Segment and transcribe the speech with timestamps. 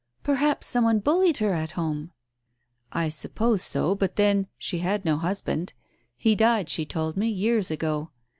[0.23, 2.09] "Perhaps some one bullied her at home."
[2.91, 5.73] "I suppose so, but then— she had no husband.
[6.15, 8.09] He died, she told me, years ago.